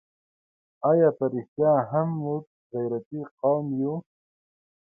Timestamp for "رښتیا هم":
1.33-2.07